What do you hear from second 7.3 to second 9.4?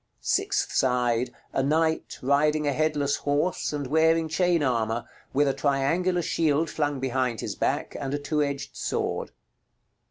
his back, and a two edged sword.